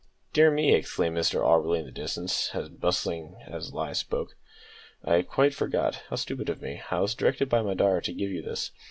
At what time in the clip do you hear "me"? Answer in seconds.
0.49-0.73, 6.59-6.81